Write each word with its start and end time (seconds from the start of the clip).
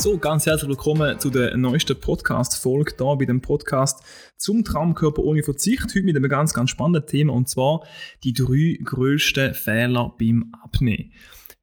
So, 0.00 0.16
ganz 0.16 0.46
herzlich 0.46 0.68
willkommen 0.68 1.18
zu 1.18 1.28
der 1.28 1.56
neuesten 1.56 1.98
Podcast-Folge 1.98 2.94
hier 2.96 3.16
bei 3.16 3.24
dem 3.24 3.40
Podcast 3.40 4.00
zum 4.36 4.62
Traumkörper 4.62 5.24
ohne 5.24 5.42
Verzicht. 5.42 5.86
Heute 5.86 6.02
mit 6.02 6.14
einem 6.14 6.30
ganz, 6.30 6.54
ganz 6.54 6.70
spannenden 6.70 7.04
Thema 7.04 7.32
und 7.32 7.48
zwar 7.48 7.84
die 8.22 8.32
drei 8.32 8.78
grössten 8.84 9.54
Fehler 9.54 10.14
beim 10.16 10.54
Abnehmen. 10.62 11.12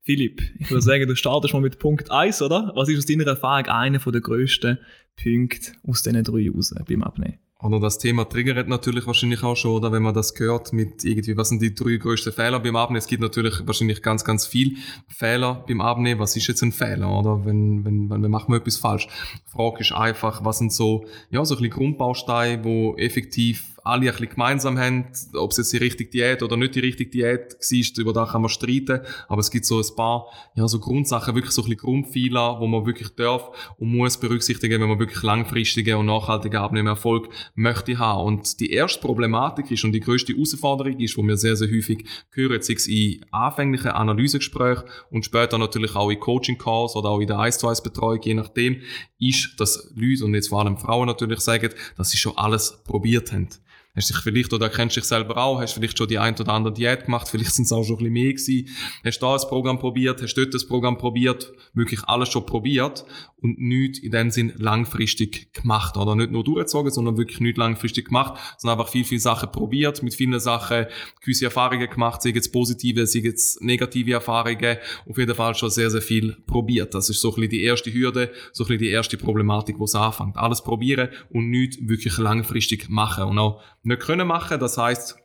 Philipp, 0.02 0.42
ich 0.60 0.70
würde 0.70 0.82
sagen, 0.84 1.08
du 1.08 1.16
startest 1.16 1.54
mal 1.54 1.62
mit 1.62 1.80
Punkt 1.80 2.12
1, 2.12 2.42
oder? 2.42 2.74
Was 2.76 2.90
ist 2.90 2.98
aus 2.98 3.06
deiner 3.06 3.26
Erfahrung 3.26 3.68
einer 3.68 4.00
der 4.00 4.22
grössten 4.22 4.80
Punkte 5.16 5.72
aus 5.88 6.04
diesen 6.04 6.22
drei 6.26 6.50
raus 6.54 6.76
beim 6.86 7.04
Abnehmen? 7.04 7.40
Oder 7.66 7.80
das 7.80 7.98
Thema 7.98 8.26
triggert 8.26 8.68
natürlich 8.68 9.08
wahrscheinlich 9.08 9.42
auch 9.42 9.56
schon, 9.56 9.72
oder 9.72 9.92
wenn 9.92 10.04
man 10.04 10.14
das 10.14 10.36
hört 10.38 10.72
mit 10.72 11.04
irgendwie, 11.04 11.36
was 11.36 11.50
sind 11.50 11.64
die 11.64 11.74
drei 11.74 11.98
größten 11.98 12.32
Fehler 12.32 12.60
beim 12.60 12.76
Abnehmen? 12.76 13.00
Es 13.00 13.08
gibt 13.08 13.24
natürlich 13.24 13.66
wahrscheinlich 13.66 14.04
ganz, 14.04 14.24
ganz 14.24 14.46
viel 14.46 14.78
Fehler 15.08 15.64
beim 15.68 15.82
Abnehmen. 15.82 16.20
Was 16.20 16.36
ist 16.36 16.46
jetzt 16.46 16.62
ein 16.62 16.72
Fehler, 16.72 17.10
oder? 17.10 17.44
Wenn, 17.44 17.84
wenn, 17.84 18.08
wenn 18.12 18.22
wir 18.22 18.30
machen 18.30 18.54
wir 18.54 18.58
etwas 18.58 18.78
falsch. 18.78 19.08
Die 19.48 19.52
Frage 19.52 19.80
ist 19.80 19.94
einfach, 19.94 20.46
was 20.46 20.60
sind 20.60 20.74
so, 20.74 21.06
ja, 21.32 21.44
so 21.44 21.56
ein 21.56 21.62
bisschen 21.62 21.74
Grundbausteine, 21.76 22.64
wo 22.64 22.96
effektiv 22.98 23.75
alle 23.86 24.08
ein 24.08 24.12
bisschen 24.12 24.30
gemeinsam 24.30 24.80
haben. 24.80 25.06
Ob 25.36 25.52
es 25.52 25.58
jetzt 25.58 25.72
die 25.72 25.78
richtige 25.78 26.10
Diät 26.10 26.42
oder 26.44 26.58
nicht 26.58 26.76
die 26.76 26.80
richtige 26.80 27.10
Diät 27.10 27.54
war, 27.54 28.02
über 28.02 28.14
das 28.14 28.32
kann 28.32 28.42
man 28.42 28.50
streiten. 28.50 29.02
Aber 29.28 29.40
es 29.40 29.52
gibt 29.52 29.66
so 29.66 29.80
ein 29.80 29.96
paar, 29.96 30.26
ja, 30.56 30.68
so 30.68 30.80
Grundsachen, 30.80 31.36
wirklich 31.36 31.54
so 31.54 31.62
ein 31.62 31.70
bisschen 31.70 31.82
Grundfehler, 31.82 32.60
wo 32.60 32.68
man 32.68 32.86
wirklich 32.86 33.10
darf 33.16 33.76
und 33.78 33.96
muss 33.96 34.18
berücksichtigen, 34.18 34.82
wenn 34.82 34.90
man 34.90 35.00
wirklich 35.00 35.22
langfristige 35.22 35.98
und 35.98 36.08
nachhaltige 36.08 36.60
Abnehmerfolg 36.60 37.30
möchte 37.54 38.00
haben. 38.00 38.26
Und 38.26 38.60
die 38.60 38.72
erste 38.72 39.00
Problematik 39.00 39.70
ist 39.70 39.84
und 39.84 39.92
die 39.92 40.00
größte 40.00 40.34
Herausforderung 40.34 41.00
ist, 41.00 41.16
wo 41.18 41.24
wir 41.24 41.38
sehr, 41.38 41.56
sehr 41.56 41.70
häufig 41.70 42.08
hören, 42.32 42.62
sei 42.62 42.74
es 42.74 42.88
in 42.88 43.24
anfänglichen 43.32 43.92
Analysegesprächen 43.92 44.86
und 45.12 45.26
später 45.26 45.60
natürlich 45.60 45.96
auch 45.96 46.10
in 46.10 46.20
Coaching-Calls 46.20 46.96
oder 46.96 47.10
auch 47.10 47.20
in 47.20 47.28
der 47.28 47.40
1 47.40 47.60
zu 47.60 47.68
1 47.68 47.84
Betreuung, 47.84 48.22
je 48.24 48.34
nachdem, 48.34 48.82
ist, 49.20 49.60
dass 49.60 49.92
Leute 49.96 50.26
und 50.26 50.34
jetzt 50.34 50.50
vor 50.50 50.62
allem 50.62 50.78
Frauen 50.78 51.06
natürlich 51.06 51.40
sagen, 51.40 51.70
dass 51.98 52.10
sie 52.10 52.18
schon 52.18 52.36
alles 52.36 52.84
probiert 52.84 53.32
haben. 53.32 53.48
Hast 53.96 54.10
dich 54.10 54.18
vielleicht, 54.18 54.52
oder 54.54 54.70
kennst 54.70 54.98
dich 54.98 55.06
selber 55.06 55.38
auch, 55.38 55.62
hast 55.62 55.74
vielleicht 55.74 55.98
schon 55.98 56.08
die 56.08 56.20
ein 56.20 56.36
oder 56.36 56.54
andere 56.54 56.74
Diät 56.74 57.06
gemacht, 57.06 57.30
vielleicht 57.30 57.54
sind 57.54 57.66
es 57.66 57.72
auch 57.72 57.84
schon 57.84 57.96
ein 57.96 57.98
bisschen 58.00 58.14
mehr 58.14 58.34
gewesen. 58.34 58.68
Hast 59.04 59.20
da 59.20 59.36
ein 59.36 59.48
Programm 59.48 59.80
probiert, 59.80 60.22
hast 60.22 60.34
dort 60.36 60.54
das 60.54 60.68
Programm 60.68 60.98
probiert, 60.98 61.54
wirklich 61.74 62.04
alles 62.04 62.30
schon 62.30 62.46
probiert 62.46 63.06
und 63.38 63.60
nichts 63.60 64.00
in 64.00 64.12
dem 64.12 64.32
Sinn 64.32 64.54
langfristig 64.58 65.54
gemacht. 65.54 65.98
Oder 65.98 66.16
nicht 66.16 66.32
nur 66.32 66.44
durchgezogen, 66.44 66.92
sondern 66.92 67.18
wirklich 67.18 67.40
nicht 67.40 67.58
langfristig 67.58 68.08
gemacht, 68.08 68.40
sondern 68.58 68.80
einfach 68.80 68.92
viel, 68.92 69.06
viel 69.06 69.20
Sachen 69.20 69.52
probiert, 69.52 70.04
mit 70.04 70.14
vielen 70.14 70.40
Sachen 70.40 70.88
gewisse 71.22 71.46
Erfahrungen 71.46 71.90
gemacht, 71.90 72.22
sei 72.22 72.30
jetzt 72.30 72.52
positive, 72.52 73.06
sei 73.08 73.20
jetzt 73.20 73.62
negative 73.62 74.14
Erfahrungen, 74.14 74.78
auf 75.08 75.18
jeden 75.18 75.36
Fall 75.36 75.56
schon 75.56 75.70
sehr, 75.70 75.90
sehr 75.90 76.02
viel 76.02 76.36
probiert. 76.48 76.94
Das 76.94 77.10
ist 77.10 77.22
so 77.22 77.30
ein 77.30 77.36
bisschen 77.36 77.50
die 77.52 77.64
erste 77.64 77.94
Hürde, 77.94 78.32
so 78.52 78.64
ein 78.64 78.68
bisschen 78.68 78.80
die 78.80 78.90
erste 78.90 79.18
Problematik, 79.18 79.80
wo 79.80 79.86
es 79.86 79.96
anfängt. 79.96 80.38
Alles 80.38 80.64
probieren 80.64 81.10
und 81.30 81.50
nichts 81.50 81.78
wirklich 81.88 82.18
langfristig 82.18 82.90
machen. 82.90 83.26
Und 83.26 83.38
auch 83.38 83.62
nicht 83.86 84.02
können 84.02 84.28
machen. 84.28 84.60
Das 84.60 84.78
heißt 84.78 85.18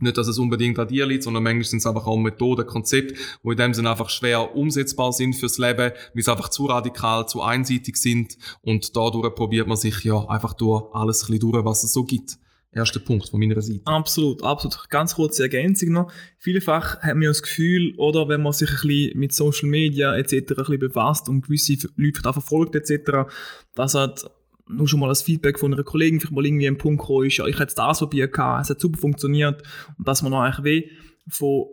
nicht, 0.00 0.16
dass 0.16 0.28
es 0.28 0.38
unbedingt 0.38 0.78
an 0.78 0.88
dir 0.88 1.06
liegt, 1.06 1.24
sondern 1.24 1.42
manchmal 1.42 1.64
sind 1.64 1.80
es 1.80 1.86
einfach 1.86 2.06
auch 2.06 2.16
Methoden, 2.16 2.66
Konzepte, 2.66 3.14
die 3.14 3.48
in 3.48 3.56
dem 3.56 3.74
Sinne 3.74 3.90
einfach 3.90 4.10
schwer 4.10 4.54
umsetzbar 4.54 5.12
sind 5.12 5.34
fürs 5.34 5.58
Leben, 5.58 5.92
weil 6.14 6.22
sie 6.22 6.30
einfach 6.30 6.50
zu 6.50 6.66
radikal, 6.66 7.26
zu 7.26 7.42
einseitig 7.42 7.96
sind 7.96 8.38
und 8.62 8.96
dadurch 8.96 9.34
probiert 9.34 9.66
man 9.66 9.76
sich 9.76 10.04
ja 10.04 10.24
einfach 10.28 10.54
durch 10.54 10.84
alles 10.92 11.24
ein 11.24 11.32
bisschen 11.32 11.50
durch, 11.50 11.64
was 11.64 11.82
es 11.82 11.92
so 11.92 12.04
gibt. 12.04 12.38
Erster 12.70 13.00
Punkt 13.00 13.30
von 13.30 13.40
meiner 13.40 13.60
Seite. 13.62 13.80
Absolut, 13.86 14.42
absolut. 14.42 14.90
Ganz 14.90 15.14
kurze 15.14 15.42
Ergänzung 15.42 15.90
noch. 15.90 16.12
Vielfach 16.36 17.00
haben 17.00 17.20
wir 17.22 17.28
das 17.28 17.42
Gefühl, 17.42 17.94
oder 17.96 18.28
wenn 18.28 18.42
man 18.42 18.52
sich 18.52 18.70
ein 18.70 18.86
bisschen 18.86 19.18
mit 19.18 19.32
Social 19.32 19.68
Media 19.68 20.14
etc. 20.14 20.34
ein 20.34 20.44
bisschen 20.44 20.78
befasst 20.78 21.28
und 21.30 21.46
gewisse 21.46 21.88
Leute 21.96 22.20
da 22.22 22.32
verfolgt 22.32 22.74
etc., 22.76 23.30
dass 23.74 23.94
halt 23.94 24.30
nur 24.68 24.88
schon 24.88 25.00
mal 25.00 25.08
das 25.08 25.22
Feedback 25.22 25.58
von 25.58 25.72
einer 25.72 25.82
Kollegin 25.82 26.20
vielleicht 26.20 26.34
mal 26.34 26.44
irgendwie 26.44 26.68
ein 26.68 26.78
Punkt 26.78 27.00
gekommen 27.00 27.26
ist, 27.26 27.36
ja, 27.38 27.46
ich 27.46 27.58
hätte 27.58 27.74
das 27.74 27.98
probiert, 27.98 28.32
es 28.32 28.70
hat 28.70 28.80
super 28.80 28.98
funktioniert. 28.98 29.62
Und 29.96 30.06
dass 30.06 30.22
man 30.22 30.34
eigentlich 30.34 30.64
weh 30.64 30.90
von 31.28 31.66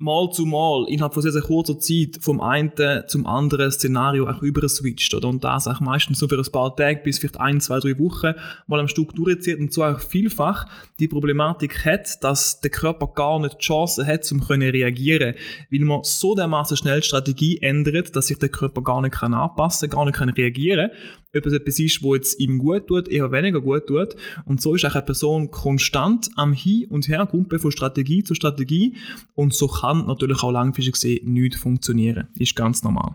mal 0.00 0.30
zu 0.30 0.46
mal 0.46 0.86
innerhalb 0.88 1.12
von 1.12 1.22
sehr, 1.22 1.30
sehr 1.30 1.42
kurzer 1.42 1.78
Zeit 1.78 2.18
vom 2.20 2.40
einen 2.40 2.72
zum 3.06 3.26
anderen 3.26 3.70
Szenario 3.70 4.26
auch 4.26 4.40
überswitcht, 4.40 5.12
oder? 5.12 5.28
Und 5.28 5.44
das 5.44 5.68
auch 5.68 5.80
meistens 5.80 6.18
so 6.18 6.26
für 6.26 6.38
ein 6.38 6.52
paar 6.52 6.74
Tage 6.74 7.02
bis 7.04 7.18
vielleicht 7.18 7.38
ein, 7.38 7.60
zwei, 7.60 7.80
drei 7.80 7.98
Wochen 7.98 8.32
mal 8.66 8.80
am 8.80 8.88
Stück 8.88 9.14
durchzieht 9.14 9.58
und 9.58 9.72
so 9.72 9.84
auch 9.84 10.00
vielfach 10.00 10.64
die 10.98 11.06
Problematik 11.06 11.84
hat, 11.84 12.24
dass 12.24 12.60
der 12.62 12.70
Körper 12.70 13.08
gar 13.08 13.38
nicht 13.40 13.56
die 13.56 13.64
Chance 13.66 14.06
hat, 14.06 14.30
um 14.32 14.40
können 14.40 14.70
reagieren, 14.70 15.34
weil 15.70 15.80
man 15.80 16.02
so 16.02 16.34
dermaßen 16.34 16.78
schnell 16.78 17.02
Strategie 17.02 17.58
ändert, 17.60 18.16
dass 18.16 18.28
sich 18.28 18.38
der 18.38 18.48
Körper 18.48 18.82
gar 18.82 19.02
nicht 19.02 19.12
kann 19.12 19.34
anpassen, 19.34 19.90
gar 19.90 20.06
nicht 20.06 20.16
kann 20.16 20.30
reagieren 20.30 20.90
ob 21.36 21.46
es 21.46 21.52
etwas 21.52 21.78
ist, 21.78 22.02
wo 22.02 22.14
jetzt 22.14 22.40
ihm 22.40 22.58
gut 22.58 22.88
tut, 22.88 23.08
eher 23.08 23.30
weniger 23.32 23.60
gut 23.60 23.86
tut. 23.86 24.16
Und 24.44 24.60
so 24.60 24.74
ist 24.74 24.84
auch 24.84 24.94
eine 24.94 25.04
Person 25.04 25.50
konstant 25.50 26.30
am 26.36 26.52
Hin- 26.52 26.88
und 26.88 27.08
Hergumpen 27.08 27.58
von 27.58 27.70
Strategie 27.70 28.24
zu 28.24 28.34
Strategie. 28.34 28.96
Und 29.34 29.54
so 29.54 29.68
kann 29.68 30.06
natürlich 30.06 30.42
auch 30.42 30.52
langfristig 30.52 30.94
gesehen 30.94 31.32
nicht 31.32 31.56
funktionieren. 31.56 32.28
Ist 32.36 32.56
ganz 32.56 32.82
normal. 32.82 33.14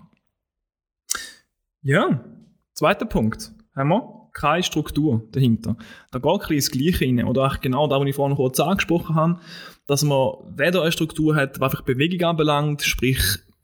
Ja, 1.82 2.24
zweiter 2.74 3.06
Punkt. 3.06 3.52
Haben 3.76 3.90
wir 3.90 4.30
keine 4.34 4.64
Struktur 4.64 5.28
dahinter. 5.32 5.78
Da 6.12 6.20
geht 6.20 6.32
ein 6.32 6.40
bisschen 6.40 6.56
das 6.58 6.72
Gleiche 6.72 7.06
rein. 7.06 7.24
Oder 7.26 7.48
auch 7.48 7.60
genau 7.60 7.88
da, 7.88 8.00
was 8.00 8.08
ich 8.08 8.16
vorhin 8.16 8.36
kurz 8.36 8.60
angesprochen 8.60 9.16
habe, 9.16 9.40
dass 9.88 10.04
man 10.04 10.34
weder 10.56 10.82
eine 10.82 10.92
Struktur 10.92 11.36
hat, 11.36 11.60
was 11.60 11.72
einfach 11.72 11.86
Bewegung 11.86 12.28
anbelangt, 12.28 12.82
sprich 12.84 13.20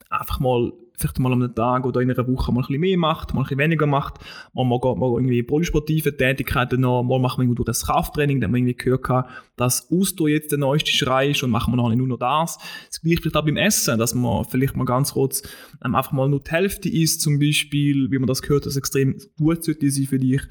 einfach 0.08 0.40
mal 0.40 0.72
vielleicht 1.02 1.18
mal 1.18 1.32
am 1.32 1.54
Tag 1.54 1.84
oder 1.84 2.00
in 2.00 2.10
einer 2.10 2.26
Woche 2.26 2.52
mal 2.52 2.60
ein 2.60 2.66
bisschen 2.66 2.80
mehr 2.80 2.96
macht, 2.96 3.34
mal 3.34 3.40
ein 3.40 3.44
bisschen 3.44 3.58
weniger 3.58 3.86
macht, 3.86 4.14
mal, 4.54 4.64
mal, 4.64 4.78
mal 4.78 5.12
irgendwie 5.12 5.42
polysportive 5.42 6.16
Tätigkeiten 6.16 6.80
noch, 6.80 7.02
mal 7.02 7.18
machen 7.18 7.38
wir 7.38 7.44
irgendwie 7.44 7.56
durch 7.56 7.66
das 7.66 7.86
Krafttraining, 7.86 8.40
dann 8.40 8.48
haben 8.48 8.54
wir 8.54 8.60
irgendwie 8.60 8.76
gehört, 8.76 9.26
dass 9.56 9.90
Ausdauer 9.90 10.30
jetzt 10.30 10.52
der 10.52 10.58
neueste 10.58 10.90
Schrei 10.90 11.30
ist 11.30 11.42
und 11.42 11.50
machen 11.50 11.72
wir 11.72 11.76
noch 11.76 11.94
nur 11.94 12.06
noch 12.06 12.18
das. 12.18 12.58
Das 12.88 13.00
gleiche 13.00 13.22
vielleicht 13.22 13.36
auch 13.36 13.44
beim 13.44 13.56
Essen, 13.56 13.98
dass 13.98 14.14
man 14.14 14.44
vielleicht 14.44 14.76
mal 14.76 14.84
ganz 14.84 15.12
kurz 15.12 15.42
ähm, 15.84 15.94
einfach 15.94 16.12
mal 16.12 16.28
nur 16.28 16.40
die 16.40 16.50
Hälfte 16.50 16.88
isst, 16.88 17.20
zum 17.20 17.38
Beispiel, 17.38 18.10
wie 18.10 18.18
man 18.18 18.26
das 18.26 18.42
gehört, 18.42 18.66
das 18.66 18.76
extrem 18.76 19.18
gut 19.36 19.64
sollte 19.64 19.90
sein 19.90 20.06
für 20.06 20.18
dich, 20.18 20.42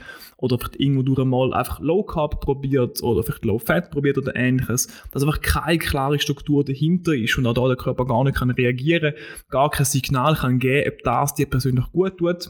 oder 0.41 0.57
vielleicht 0.57 0.79
irgendwo 0.79 1.03
durch 1.03 1.25
mal 1.25 1.53
einfach 1.53 1.79
Low 1.79 2.03
Carb 2.03 2.41
probiert 2.41 3.01
oder 3.03 3.23
vielleicht 3.23 3.45
Low 3.45 3.59
Fat 3.59 3.91
probiert 3.91 4.17
oder 4.17 4.35
ähnliches, 4.35 4.87
dass 5.11 5.23
einfach 5.23 5.41
keine 5.41 5.77
klare 5.77 6.19
Struktur 6.19 6.65
dahinter 6.65 7.13
ist 7.13 7.37
und 7.37 7.45
auch 7.45 7.53
da 7.53 7.67
der 7.67 7.77
Körper 7.77 8.05
gar 8.05 8.23
nicht 8.23 8.35
kann 8.35 8.49
reagieren, 8.49 9.13
gar 9.49 9.69
kein 9.69 9.85
Signal 9.85 10.35
kann 10.41 10.59
geben, 10.59 10.91
ob 10.91 11.03
das 11.03 11.35
dir 11.35 11.45
persönlich 11.45 11.85
gut 11.91 12.17
tut. 12.17 12.49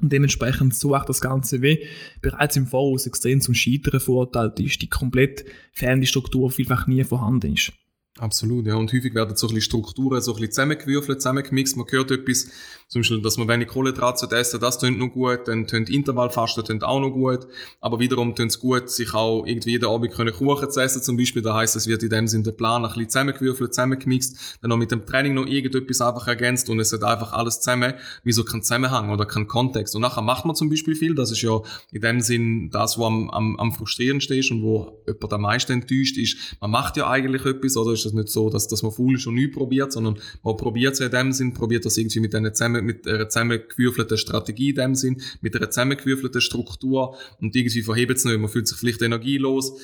Und 0.00 0.12
dementsprechend 0.12 0.74
so 0.74 0.94
auch 0.94 1.04
das 1.04 1.20
Ganze 1.20 1.60
wie 1.60 1.84
bereits 2.22 2.56
im 2.56 2.66
Voraus 2.66 3.06
extrem 3.06 3.40
zum 3.40 3.54
Scheitern 3.54 3.98
verurteilt 3.98 4.60
ist, 4.60 4.80
die 4.80 4.88
komplett 4.88 5.44
fehlende 5.72 6.06
Struktur 6.06 6.50
vielfach 6.50 6.86
nie 6.86 7.02
vorhanden 7.02 7.54
ist. 7.54 7.72
Absolut, 8.18 8.66
ja. 8.66 8.74
Und 8.74 8.92
häufig 8.92 9.14
werden 9.14 9.36
so 9.36 9.46
ein 9.46 9.54
bisschen 9.54 9.62
Strukturen 9.62 10.20
so 10.20 10.32
ein 10.32 10.36
bisschen 10.36 10.52
zusammengewürfelt, 10.52 11.20
zusammengemixt. 11.20 11.76
Man 11.76 11.86
hört 11.88 12.10
etwas, 12.10 12.50
zum 12.88 13.02
Beispiel, 13.02 13.20
dass 13.20 13.36
man 13.36 13.48
wenig 13.48 13.68
Kohlenhydrate 13.68 14.34
essen 14.34 14.60
das 14.60 14.78
tönt 14.78 14.98
noch 14.98 15.08
gut, 15.08 15.46
dann 15.46 15.66
tönt 15.66 15.90
Intervallfasten 15.90 16.64
tönt 16.64 16.84
auch 16.84 17.00
noch 17.00 17.10
gut. 17.10 17.46
Aber 17.80 18.00
wiederum 18.00 18.34
tönt 18.34 18.50
es 18.50 18.58
gut, 18.58 18.88
sich 18.88 19.12
auch 19.12 19.44
irgendwie 19.44 19.72
jeden 19.72 19.84
Abend 19.84 20.12
können 20.12 20.32
Kuchen 20.32 20.70
zu 20.70 20.80
essen, 20.80 21.02
zum 21.02 21.18
Beispiel. 21.18 21.42
Da 21.42 21.54
heisst, 21.54 21.76
es 21.76 21.86
wird 21.86 22.02
in 22.02 22.08
dem 22.08 22.26
Sinne 22.26 22.44
der 22.44 22.52
Plan 22.52 22.84
ein 22.84 22.88
bisschen 22.88 23.10
zusammengewürfelt, 23.10 23.74
zusammengemixt, 23.74 24.58
dann 24.62 24.70
noch 24.70 24.78
mit 24.78 24.90
dem 24.90 25.04
Training 25.04 25.34
noch 25.34 25.46
irgendetwas 25.46 26.00
einfach 26.00 26.26
ergänzt 26.28 26.70
und 26.70 26.80
es 26.80 26.90
hat 26.92 27.04
einfach 27.04 27.34
alles 27.34 27.60
zusammen, 27.60 27.92
wie 28.24 28.32
so 28.32 28.42
kein 28.42 28.62
Zusammenhang 28.62 29.10
oder 29.10 29.26
kein 29.26 29.46
Kontext. 29.46 29.94
Und 29.94 30.00
nachher 30.00 30.22
macht 30.22 30.46
man 30.46 30.56
zum 30.56 30.70
Beispiel 30.70 30.94
viel, 30.94 31.14
das 31.14 31.30
ist 31.30 31.42
ja 31.42 31.60
in 31.92 32.00
dem 32.00 32.20
Sinn 32.22 32.70
das, 32.70 32.98
was 32.98 33.06
am, 33.06 33.28
am, 33.30 33.56
am 33.60 33.72
frustrierendsten 33.72 34.38
ist 34.38 34.50
und 34.50 34.62
wo 34.62 35.02
jemand 35.06 35.32
am 35.32 35.42
meisten 35.42 35.72
enttäuscht 35.72 36.16
ist. 36.16 36.56
Man 36.60 36.70
macht 36.70 36.96
ja 36.96 37.10
eigentlich 37.10 37.44
etwas, 37.44 37.76
oder 37.76 37.92
ist 37.92 38.06
es 38.06 38.14
nicht 38.14 38.28
so, 38.28 38.48
dass, 38.48 38.66
dass 38.66 38.82
man 38.82 38.92
faul 38.92 39.16
ist 39.16 39.26
und 39.26 39.34
nichts 39.34 39.54
probiert, 39.54 39.92
sondern 39.92 40.18
man 40.42 40.56
probiert 40.56 40.94
es 40.94 41.00
in 41.00 41.10
dem 41.10 41.32
Sinn, 41.32 41.52
probiert 41.52 41.84
das 41.84 41.98
irgendwie 41.98 42.20
mit, 42.20 42.34
einer 42.34 42.54
zusammen, 42.54 42.77
mit 42.82 43.06
einer 43.06 43.28
zusammengewürfelten 43.28 44.18
Strategie 44.18 44.70
in 44.70 44.76
dem 44.76 44.94
Sinn, 44.94 45.22
mit 45.40 45.56
einer 45.56 45.70
zusammengewürfelten 45.70 46.40
Struktur. 46.40 47.16
Und 47.40 47.54
irgendwie 47.54 47.82
verhebt 47.82 48.16
es 48.16 48.24
nicht, 48.24 48.38
man 48.38 48.50
fühlt 48.50 48.68
sich 48.68 48.78
vielleicht 48.78 49.02
energielos 49.02 49.80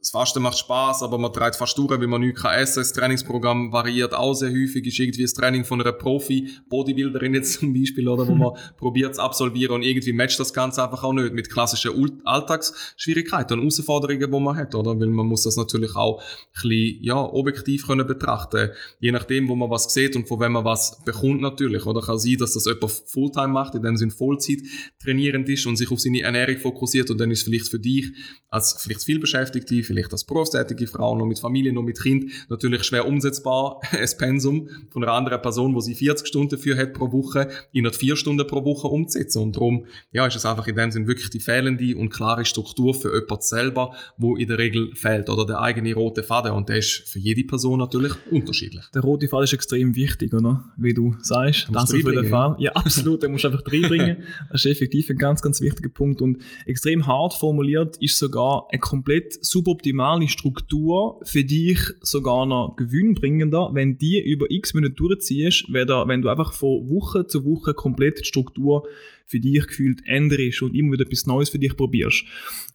das 0.00 0.10
Fasten 0.10 0.42
macht 0.42 0.56
Spaß, 0.56 1.02
aber 1.02 1.18
man 1.18 1.30
treibt 1.30 1.56
fast 1.56 1.76
durch, 1.76 1.90
weil 1.90 2.06
man 2.06 2.22
nichts 2.22 2.40
kann 2.40 2.58
essen. 2.58 2.80
Das 2.80 2.94
Trainingsprogramm 2.94 3.70
variiert 3.70 4.14
auch 4.14 4.32
sehr 4.32 4.50
häufig. 4.50 4.86
Ist 4.86 4.98
irgendwie 4.98 5.22
das 5.22 5.34
Training 5.34 5.64
von 5.64 5.78
einer 5.80 5.92
Profi-Bodybuilderin 5.92 7.34
jetzt 7.34 7.60
zum 7.60 7.74
Beispiel, 7.74 8.08
oder, 8.08 8.26
wo 8.26 8.34
man 8.34 8.52
probiert 8.78 9.14
zu 9.14 9.22
absolvieren 9.22 9.74
und 9.74 9.82
irgendwie 9.82 10.14
matcht 10.14 10.40
das 10.40 10.54
Ganze 10.54 10.82
einfach 10.82 11.04
auch 11.04 11.12
nicht 11.12 11.34
mit 11.34 11.50
klassischen 11.50 12.20
Alltagsschwierigkeiten 12.24 13.58
und 13.58 13.60
Herausforderungen, 13.60 14.30
die 14.32 14.40
man 14.40 14.56
hat, 14.56 14.74
oder? 14.74 14.98
Weil 14.98 15.08
man 15.08 15.26
muss 15.26 15.42
das 15.42 15.58
natürlich 15.58 15.94
auch 15.94 16.20
ein 16.20 16.24
bisschen, 16.54 17.02
ja, 17.02 17.16
objektiv 17.22 17.86
können 17.86 18.06
betrachten. 18.06 18.70
Je 19.00 19.12
nachdem, 19.12 19.48
wo 19.48 19.54
man 19.54 19.68
was 19.68 19.92
sieht 19.92 20.16
und 20.16 20.26
von 20.26 20.40
wem 20.40 20.52
man 20.52 20.64
was 20.64 21.02
bekommt 21.04 21.42
natürlich, 21.42 21.84
oder? 21.84 22.00
Kann 22.00 22.18
sein, 22.18 22.36
dass 22.38 22.54
das 22.54 22.64
jemand 22.64 22.90
Fulltime 22.90 23.48
macht, 23.48 23.74
in 23.74 23.82
dem 23.82 23.98
Sinn 23.98 24.10
Vollzeit 24.10 24.60
trainierend 25.02 25.46
ist 25.50 25.66
und 25.66 25.76
sich 25.76 25.90
auf 25.90 26.00
seine 26.00 26.22
Ernährung 26.22 26.56
fokussiert 26.56 27.10
und 27.10 27.20
dann 27.20 27.30
ist 27.30 27.42
vielleicht 27.42 27.68
für 27.68 27.78
dich 27.78 28.12
als 28.48 28.82
vielleicht 28.82 29.04
viel 29.04 29.18
Beschäftigte 29.18 29.89
vielleicht 29.90 30.12
als 30.12 30.22
berufstätige 30.22 30.86
Frau, 30.86 31.16
noch 31.16 31.26
mit 31.26 31.40
Familie, 31.40 31.72
noch 31.72 31.82
mit 31.82 32.00
Kind, 32.00 32.30
natürlich 32.48 32.84
schwer 32.84 33.08
umsetzbar, 33.08 33.80
ein 33.90 34.08
Pensum 34.18 34.68
von 34.90 35.02
einer 35.02 35.14
anderen 35.14 35.42
Person, 35.42 35.74
wo 35.74 35.80
sie 35.80 35.96
40 35.96 36.28
Stunden 36.28 36.58
für 36.58 36.76
hat 36.76 36.92
pro 36.92 37.10
Woche, 37.10 37.48
in 37.72 37.90
vier 37.92 38.14
Stunden 38.14 38.46
pro 38.46 38.64
Woche 38.64 38.86
umzusetzen. 38.86 39.42
Und 39.42 39.56
darum, 39.56 39.86
ja, 40.12 40.26
ist 40.26 40.36
es 40.36 40.46
einfach 40.46 40.68
in 40.68 40.76
dem 40.76 40.92
Sinn 40.92 41.08
wirklich 41.08 41.30
die 41.30 41.40
fehlende 41.40 41.96
und 41.96 42.10
klare 42.10 42.44
Struktur 42.44 42.94
für 42.94 43.20
jemand 43.20 43.42
selber, 43.42 43.94
wo 44.16 44.36
in 44.36 44.46
der 44.46 44.58
Regel 44.58 44.94
fehlt, 44.94 45.28
oder 45.28 45.44
der 45.44 45.60
eigene 45.60 45.92
rote 45.94 46.22
Faden. 46.22 46.52
Und 46.52 46.68
der 46.68 46.76
ist 46.76 47.08
für 47.08 47.18
jede 47.18 47.42
Person 47.42 47.80
natürlich 47.80 48.12
unterschiedlich. 48.30 48.84
Der 48.94 49.02
rote 49.02 49.26
Faden 49.26 49.44
ist 49.44 49.52
extrem 49.52 49.96
wichtig, 49.96 50.32
oder? 50.32 50.64
Wie 50.76 50.94
du 50.94 51.16
sagst. 51.20 51.66
Du 51.68 51.72
das 51.72 51.92
ist 51.92 52.06
für 52.06 52.12
den 52.12 52.26
Fall. 52.26 52.54
Ja, 52.60 52.72
absolut. 52.72 53.24
Den 53.24 53.32
musst 53.32 53.42
du 53.42 53.48
einfach 53.48 53.64
reinbringen. 53.66 54.18
Das 54.52 54.64
ist 54.64 54.70
effektiv 54.70 55.10
ein 55.10 55.16
ganz, 55.16 55.42
ganz 55.42 55.60
wichtiger 55.60 55.88
Punkt. 55.88 56.22
Und 56.22 56.38
extrem 56.66 57.08
hart 57.08 57.34
formuliert 57.34 57.96
ist 57.96 58.18
sogar 58.18 58.68
eine 58.70 58.78
komplett 58.78 59.44
super 59.44 59.74
suboptimale 59.80 60.28
Struktur 60.28 61.20
für 61.24 61.44
dich 61.44 61.78
sogar 62.00 62.44
noch 62.46 62.76
gewinnbringender, 62.76 63.70
wenn 63.72 63.96
die 63.96 64.20
über 64.20 64.50
x 64.50 64.74
Minuten 64.74 64.96
durchziehst, 64.96 65.66
wenn 65.72 66.22
du 66.22 66.28
einfach 66.28 66.52
von 66.52 66.88
Woche 66.90 67.26
zu 67.26 67.44
Woche 67.44 67.72
komplett 67.72 68.20
die 68.20 68.24
Struktur 68.24 68.86
für 69.26 69.40
dich 69.40 69.66
gefühlt 69.66 70.00
änderst 70.06 70.62
und 70.62 70.74
immer 70.74 70.92
wieder 70.92 71.06
etwas 71.06 71.26
Neues 71.26 71.50
für 71.50 71.58
dich 71.58 71.76
probierst. 71.76 72.24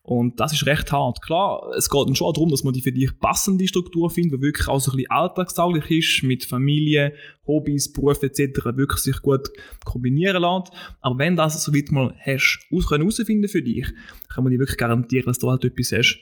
Und 0.03 0.39
das 0.39 0.53
ist 0.53 0.65
recht 0.65 0.91
hart. 0.91 1.21
Klar, 1.21 1.71
es 1.77 1.89
geht 1.89 2.17
schon 2.17 2.33
darum, 2.33 2.49
dass 2.49 2.63
man 2.63 2.73
die 2.73 2.81
für 2.81 2.91
dich 2.91 3.11
passende 3.19 3.67
Struktur 3.67 4.09
findet, 4.09 4.39
die 4.39 4.43
wirklich 4.43 4.67
auch 4.67 4.79
so 4.79 4.91
ein 4.91 4.97
bisschen 4.97 5.11
alltagstauglich 5.11 5.91
ist, 5.91 6.23
mit 6.23 6.45
Familie, 6.45 7.13
Hobbys, 7.45 7.91
Beruf 7.91 8.23
etc. 8.23 8.65
wirklich 8.75 9.01
sich 9.01 9.21
gut 9.21 9.49
kombinieren 9.83 10.41
lässt. 10.41 10.71
Aber 11.01 11.19
wenn 11.19 11.35
das 11.35 11.61
so 11.63 11.73
weit 11.73 11.91
mal 11.91 12.15
hast, 12.19 12.65
herausfinden 12.71 13.49
für 13.49 13.61
dich, 13.61 13.87
kann 14.33 14.43
man 14.43 14.51
dir 14.51 14.59
wirklich 14.59 14.77
garantieren, 14.77 15.25
dass 15.25 15.39
du 15.39 15.49
halt 15.49 15.65
etwas 15.65 15.91
hast, 15.91 16.19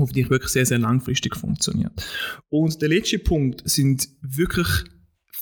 wo 0.00 0.06
für 0.06 0.14
dich 0.14 0.30
wirklich 0.30 0.50
sehr, 0.50 0.66
sehr 0.66 0.78
langfristig 0.78 1.36
funktioniert. 1.36 1.92
Und 2.48 2.80
der 2.82 2.88
letzte 2.88 3.18
Punkt 3.18 3.62
sind 3.68 4.08
wirklich 4.22 4.66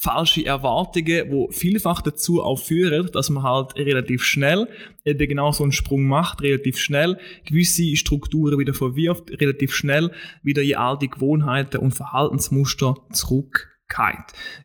falsche 0.00 0.46
Erwartungen, 0.46 1.30
wo 1.30 1.50
vielfach 1.50 2.02
dazu 2.02 2.40
auch 2.40 2.60
führen, 2.60 3.10
dass 3.12 3.30
man 3.30 3.42
halt 3.42 3.74
relativ 3.76 4.22
schnell 4.22 4.68
eben 5.04 5.28
genau 5.28 5.50
so 5.50 5.64
einen 5.64 5.72
Sprung 5.72 6.04
macht, 6.04 6.40
relativ 6.40 6.78
schnell 6.78 7.18
gewisse 7.44 7.96
Strukturen 7.96 8.58
wieder 8.58 8.74
verwirft, 8.74 9.30
relativ 9.40 9.74
schnell 9.74 10.12
wieder 10.42 10.62
in 10.62 10.76
alte 10.76 11.08
Gewohnheiten 11.08 11.78
und 11.78 11.96
Verhaltensmuster 11.96 12.94
zurück 13.12 13.68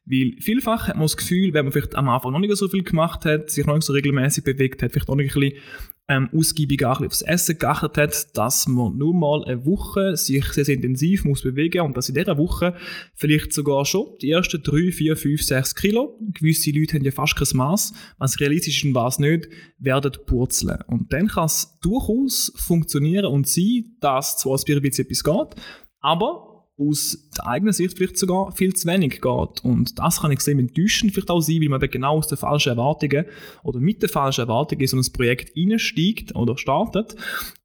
weil 0.05 0.35
vielfach 0.39 0.87
hat 0.87 0.95
man 0.95 1.05
das 1.05 1.17
Gefühl, 1.17 1.53
wenn 1.53 1.65
man 1.65 1.71
vielleicht 1.71 1.95
am 1.95 2.09
Anfang 2.09 2.33
noch 2.33 2.39
nicht 2.39 2.55
so 2.57 2.67
viel 2.67 2.83
gemacht 2.83 3.25
hat, 3.25 3.49
sich 3.49 3.65
noch 3.65 3.75
nicht 3.75 3.85
so 3.85 3.93
regelmäßig 3.93 4.43
bewegt 4.43 4.83
hat, 4.83 4.91
vielleicht 4.91 5.07
noch 5.07 5.15
nicht 5.15 5.35
ein 5.35 5.39
bisschen 5.39 5.61
ähm, 6.09 6.29
ausgiebig 6.33 6.83
auch 6.85 7.01
aufs 7.01 7.21
Essen 7.21 7.57
geachtet 7.57 7.97
hat, 7.97 8.37
dass 8.37 8.67
man 8.67 8.97
nur 8.97 9.13
mal 9.13 9.43
eine 9.45 9.65
Woche 9.65 10.17
sich 10.17 10.45
sehr, 10.45 10.67
intensiv 10.67 11.23
muss 11.23 11.41
bewegen 11.41 11.81
und 11.81 11.95
dass 11.95 12.09
in 12.09 12.15
dieser 12.15 12.37
Woche 12.37 12.75
vielleicht 13.15 13.53
sogar 13.53 13.85
schon 13.85 14.07
die 14.21 14.31
ersten 14.31 14.61
3, 14.61 14.91
4, 14.91 15.15
5, 15.15 15.41
6 15.41 15.75
Kilo, 15.75 16.19
gewisse 16.33 16.71
Leute 16.71 16.97
haben 16.97 17.05
ja 17.05 17.11
fast 17.11 17.35
kein 17.37 17.47
Maß, 17.53 17.93
was 18.17 18.39
realistisch 18.39 18.79
ist 18.79 18.85
und 18.85 18.95
was 18.95 19.19
nicht, 19.19 19.47
werden 19.79 20.11
purzeln. 20.25 20.81
Und 20.87 21.13
dann 21.13 21.27
kann 21.27 21.45
es 21.45 21.77
durchaus 21.81 22.51
funktionieren 22.55 23.25
und 23.25 23.47
sein, 23.47 23.95
dass 24.01 24.37
zwar 24.37 24.55
es 24.55 24.65
bei 24.65 24.73
etwas 24.73 25.23
geht, 25.23 25.63
aber 26.01 26.52
aus 26.77 27.29
der 27.37 27.47
eigenen 27.47 27.73
Sicht 27.73 27.97
vielleicht 27.97 28.17
sogar 28.17 28.51
viel 28.51 28.73
zu 28.73 28.87
wenig 28.87 29.21
geht. 29.21 29.63
Und 29.63 29.99
das 29.99 30.21
kann 30.21 30.31
extrem 30.31 30.59
enttäuschend 30.59 31.13
vielleicht 31.13 31.29
auch 31.29 31.41
sein, 31.41 31.61
weil 31.61 31.69
man 31.69 31.79
genau 31.79 32.17
aus 32.17 32.27
den 32.27 32.37
falschen 32.37 32.69
Erwartungen 32.69 33.25
oder 33.63 33.79
mit 33.79 34.01
den 34.01 34.09
falschen 34.09 34.41
Erwartungen 34.41 34.81
in 34.81 34.87
so 34.87 34.97
ein 34.97 35.13
Projekt 35.13 35.55
einsteigt 35.55 36.35
oder 36.35 36.57
startet. 36.57 37.15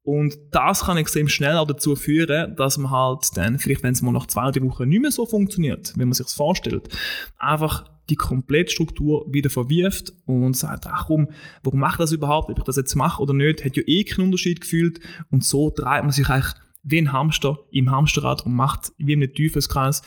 Und 0.03 0.37
das 0.51 0.81
kann 0.81 0.97
extrem 0.97 1.27
schnell 1.27 1.57
auch 1.57 1.67
dazu 1.67 1.95
führen, 1.95 2.55
dass 2.55 2.77
man 2.77 2.91
halt 2.91 3.35
dann, 3.35 3.57
vielleicht 3.57 3.83
wenn 3.83 3.93
es 3.93 4.01
mal 4.01 4.11
nach 4.11 4.27
zwei, 4.27 4.51
drei 4.51 4.61
Wochen 4.61 4.87
nicht 4.87 5.01
mehr 5.01 5.11
so 5.11 5.25
funktioniert, 5.25 5.93
wie 5.95 6.05
man 6.05 6.13
sich 6.13 6.27
vorstellt, 6.27 6.89
einfach 7.37 7.85
die 8.09 8.15
Komplettstruktur 8.15 9.25
wieder 9.31 9.49
verwirft 9.49 10.13
und 10.25 10.55
sagt, 10.55 10.87
ach 10.87 11.07
komm, 11.07 11.29
warum 11.63 11.79
mache 11.79 11.93
ich 11.93 11.97
das 11.99 12.11
überhaupt? 12.11 12.49
Ob 12.49 12.57
ich 12.57 12.63
das 12.63 12.75
jetzt 12.75 12.95
mache 12.95 13.21
oder 13.21 13.33
nicht, 13.33 13.63
hat 13.63 13.77
ja 13.77 13.83
eh 13.85 14.03
keinen 14.03 14.25
Unterschied 14.25 14.61
gefühlt. 14.61 14.99
Und 15.29 15.43
so 15.43 15.69
treibt 15.69 16.03
man 16.03 16.11
sich 16.11 16.27
eigentlich 16.27 16.53
wie 16.89 16.99
ein 16.99 17.13
Hamster 17.13 17.59
im 17.71 17.91
Hamsterrad 17.91 18.45
und 18.45 18.53
macht 18.53 18.91
wie 18.97 19.13
in 19.13 19.23
einem 19.23 19.33
Teufelskreis 19.33 20.01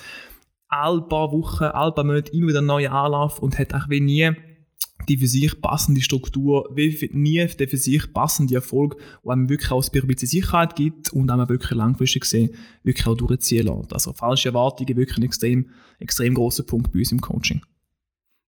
all 0.68 1.06
paar 1.06 1.32
Wochen, 1.32 1.64
all 1.64 1.92
paar 1.92 2.04
Monate 2.04 2.32
immer 2.32 2.48
wieder 2.48 2.58
einen 2.58 2.68
neuen 2.68 2.90
Anlauf 2.90 3.38
und 3.40 3.58
hat 3.58 3.74
auch 3.74 3.88
wie 3.88 4.00
nie 4.00 4.32
die 5.08 5.16
für 5.16 5.26
sich 5.26 5.60
passende 5.60 6.00
Struktur, 6.00 6.68
wie 6.74 7.10
nie 7.12 7.44
der 7.46 7.68
für 7.68 7.76
sich 7.76 8.12
passende 8.12 8.54
Erfolg, 8.54 8.96
wo 9.22 9.30
einem 9.30 9.48
wirklich 9.48 9.70
auch 9.70 9.84
ein 9.84 10.06
bisschen 10.06 10.28
Sicherheit 10.28 10.76
gibt 10.76 11.12
und 11.12 11.30
einem 11.30 11.48
wirklich 11.48 11.72
langfristig 11.72 12.22
gesehen 12.22 12.54
wirklich 12.84 13.06
auch 13.06 13.16
durchziehen 13.16 13.66
lässt. 13.66 13.92
Also 13.92 14.12
falsche 14.12 14.50
Erwartungen 14.50 14.96
wirklich 14.96 15.18
ein 15.18 15.24
extrem, 15.24 15.70
extrem 15.98 16.34
großer 16.34 16.62
Punkt 16.62 16.92
bei 16.92 17.00
uns 17.00 17.12
im 17.12 17.20
Coaching. 17.20 17.62